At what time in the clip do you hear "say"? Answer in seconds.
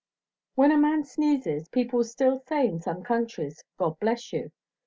2.39-2.65